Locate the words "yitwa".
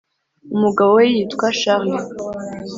1.13-1.47